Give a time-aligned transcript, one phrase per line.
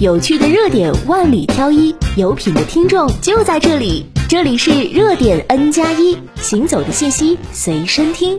[0.00, 4.06] 有趣的热点万里挑一，有品的听众就在这里。
[4.28, 8.38] 这里是热点 N 加一，行走的信息随身听。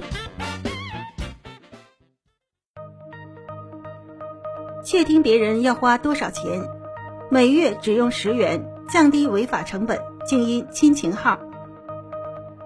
[4.86, 6.66] 窃听别人要花多少钱？
[7.30, 10.00] 每月只用十元，降低违法成本。
[10.26, 11.38] 静音亲情号。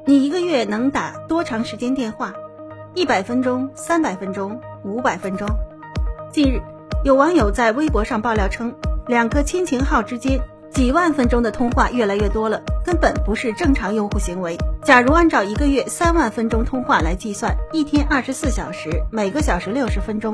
[0.05, 2.31] 你一个月能打多长时间电话？
[2.93, 5.47] 一百分钟、三百分钟、五百分钟？
[6.31, 6.61] 近日，
[7.03, 8.73] 有网友在微博上爆料称，
[9.07, 10.39] 两个亲情号之间
[10.71, 14.57] 几万分钟的通话越来越多了，根本不是正常用户行为。
[14.85, 20.33] 假如按照一个月三万分钟通话来计算，一天二十四小时，每个小时六十分钟，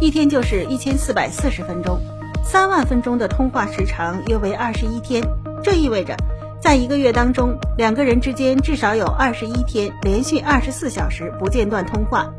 [0.00, 1.98] 一天就是一千四百四十分钟。
[2.44, 5.20] 三万分钟的通话时长约为二十一天，
[5.64, 6.14] 这意味着，
[6.60, 12.32] 在一个月当中，两个人之间至少有二十一天连续二十四小时不间断通话。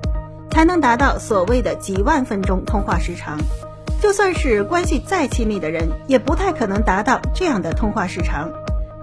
[0.52, 3.38] 才能达到所谓的几万分钟通话时长，
[4.02, 8.52] 就算是关系再亲密的人，也不太可能达到这样的通话时长。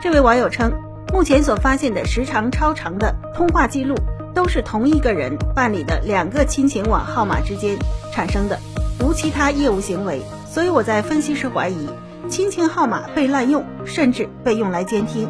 [0.01, 0.73] 这位网友称，
[1.13, 3.95] 目前所发现的时长超长的通话记录，
[4.35, 7.77] 都是同一个人办理的两个亲情网号码之间
[8.13, 8.59] 产生的，
[9.01, 10.23] 无其他业务行为。
[10.49, 11.89] 所以我在分析时怀疑，
[12.29, 15.29] 亲情号码被滥用，甚至被用来监听。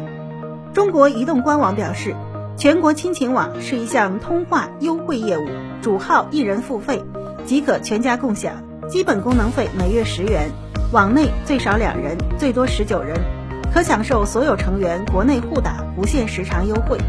[0.73, 2.15] 中国移动官网表示。
[2.55, 5.47] 全国亲情网是一项通话优惠业务，
[5.81, 7.03] 主号一人付费
[7.45, 8.61] 即可全家共享，
[8.93, 10.51] 基本功能费每月十元，
[10.91, 13.19] 网内最少两人，最多十九人，
[13.73, 16.99] 可享受所有成员国内互打不限时长优惠。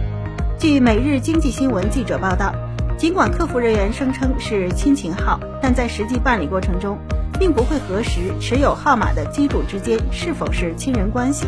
[0.59, 2.55] 据每日经济新闻记者报道，
[2.97, 6.97] 尽管客服人员声称是亲情号，但在实际办理过程中，
[7.39, 11.47] 并不会核实持有号码的机主之间是否是亲人关系。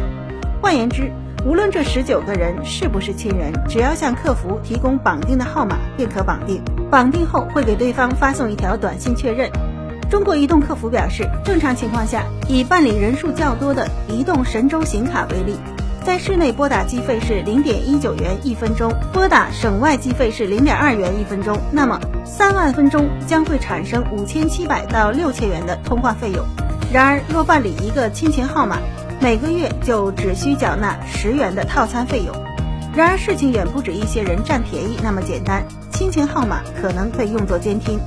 [0.61, 1.11] 换言之，
[1.47, 6.63] 无论这十九个人是不是亲人，只要向客服提供绑定的号码便可绑定。
[6.91, 9.51] 绑定后会给对方发送一条短信确认。
[10.09, 15.57] 中国移动客服表示，正常情况下，以办理人数较多的移动神州行卡为例，
[16.05, 21.59] 在市内拨打计费是零点一九元一分钟，拨打省外计费是零点二元一分钟。
[21.73, 26.45] 那么三万分钟将会产生五千七百到六千元的通话费用。
[26.93, 28.79] 然而，若办理一个亲情号码，
[29.21, 32.33] 每个月就只需缴纳十元的套餐费用。
[32.95, 35.65] 然而，事情远不止一些人占便宜那么简单。
[35.91, 37.99] 亲情号码可能被用作监听，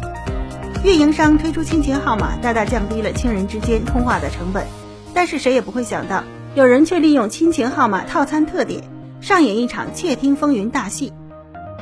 [0.82, 4.66] 运营商推出亲情号码，大大降低了亲人之间通话的成本。
[5.14, 6.24] 但是，谁也不会想到，
[6.56, 8.82] 有人却利用亲情号码套餐特点，
[9.20, 11.12] 上演一场窃听风云大戏。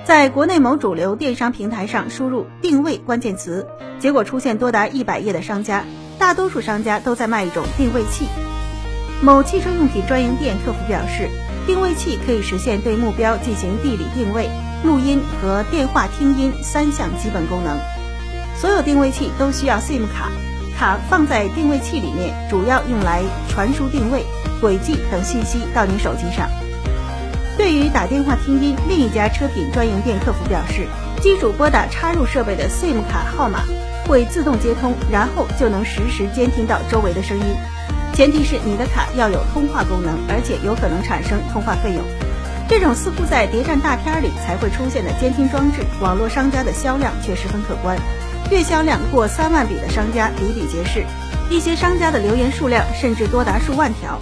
[0.04, 3.68] 在国内某主流电商平台上输入“定位”关键词，
[4.00, 5.84] 结果出现多达一百页的商家，
[6.18, 8.26] 大多数商家都在卖一种定位器。
[9.22, 11.30] 某汽车用品专营店客服表示，
[11.68, 14.50] 定位器可以实现对目标进行地理定位、
[14.84, 17.78] 录音和电话听音三项基本功能。
[18.60, 20.32] 所有定位器都需要 SIM 卡，
[20.80, 24.26] 卡放在定位器里面，主要用来传输定位、
[24.60, 26.50] 轨迹等信息到你手机上。
[27.56, 30.88] 对于打电话听音，另一家车品专营店客服表示，
[31.22, 33.60] 机主拨打插入设备的 SIM 卡号码
[34.08, 37.46] 会自动接通，然后就能实时监听到周围的声音。
[38.14, 42.02] 前提是你的卡要有通话功能，而且有可能产生通话费用。
[42.68, 47.96] 这种似乎在谍战大片里才会出现的监听装置，网络商家的销量却十分可观，
[48.50, 51.04] 月销量过三万笔的商家比比皆是。
[51.50, 54.20] 一些商家的留言数量甚至多达数万条。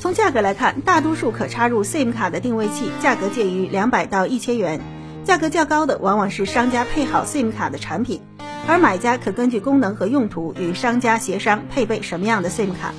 [0.00, 4.80] 从价格来看，大多数可插入 SIM 卡的定位器价格介于两百到一千元，
[5.24, 8.20] 价格较高的往往是商家配好 SIM 卡的产品，
[8.68, 12.92] 而买家可根据功能和用途与商家协商配备什么样的 SIM 卡。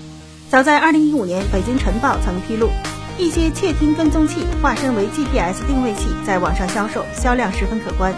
[0.50, 2.70] 早在二零一五年，北京晨报曾披露，
[3.18, 8.14] 一些窃听跟踪器化身为 GPS 定位器，在网上销售，销量十分可观。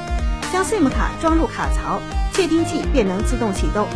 [0.51, 2.01] 将 SIM 卡装入卡槽，
[2.34, 3.88] 窃听器便能自动启动，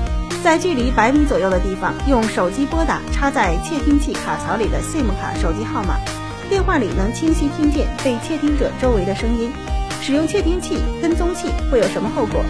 [0.42, 5.98] 在距离百米左右的地方，用手机拨打插在窃听器卡槽里的 SIM 卡手机号码，
[6.50, 9.52] 电话里能清晰听见被窃听者周围的声音。
[10.02, 12.42] 使用窃听器跟踪器会有什么后果？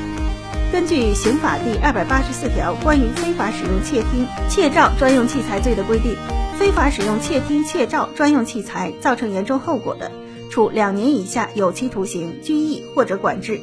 [0.72, 6.16] 根据刑法第二百八十四条关于非法使用窃听、窃照专用器材罪的规定，
[6.60, 10.12] 非法使用窃听、窃照专用器材造成严重后果的，
[10.52, 13.62] 处两年以下有期徒刑、拘役或者管制。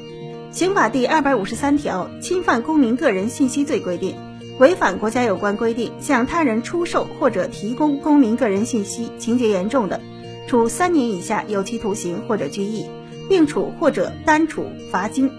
[0.52, 4.14] 刑法第二百五十三条侵犯公民个人信息罪规定，
[4.58, 9.98] 违反国家有关规定向他人出售或者提供公民个人信息，情节严重的，
[10.46, 12.84] 处三年以下有期徒刑或者拘役，
[13.30, 15.30] 并处或者单处罚金。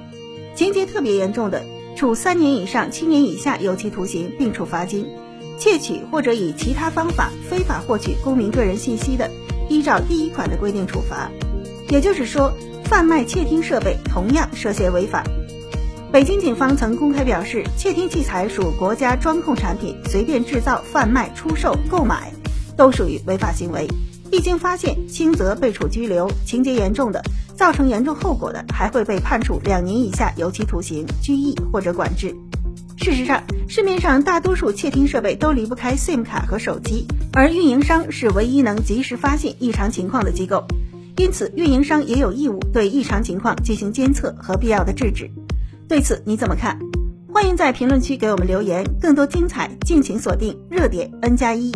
[0.56, 1.64] 情节特别严重的，
[1.96, 5.06] 处三年以上七年以下有期徒刑，并处罚金；
[5.60, 9.30] 窃取或者以其他方法非法获取公民个人信息的，
[9.70, 11.30] 依照第一款的规定处罚。
[11.90, 12.52] 也就是说，
[12.94, 15.24] 贩卖窃听设备同样涉嫌违法。
[16.12, 22.32] 北京警方曾公开表示，窃听器材属国家专控产品，随便制造、贩卖、出售、购买
[22.78, 23.88] 都属于违法行为。
[24.32, 27.20] 一经发现，轻则被处拘留，情节严重的、
[27.56, 32.36] 造成严重后果的，还会被判处两年以下有期徒刑、拘役或者管制。
[33.00, 40.64] 事实上，市面上大多数窃听设备都离不开 SIM 卡和手机，而运营商是唯一能及时发现异常情况的机构，
[41.18, 45.30] 因此运营商也有义务对异常情况进行监测和必要的制止。
[45.88, 46.78] 对此你怎么看？
[47.32, 51.72] 欢迎在评论区给我们留言，更多精彩敬请锁定热点 N 加一。